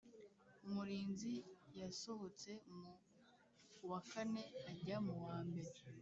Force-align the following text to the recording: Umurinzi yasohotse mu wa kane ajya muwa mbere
Umurinzi 0.67 1.33
yasohotse 1.79 2.49
mu 2.79 2.91
wa 3.89 3.99
kane 4.09 4.43
ajya 4.69 4.97
muwa 5.05 5.37
mbere 5.49 5.71